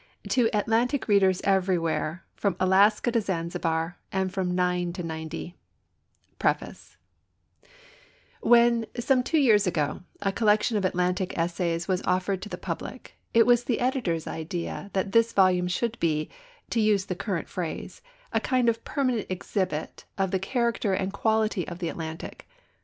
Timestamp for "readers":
1.07-1.41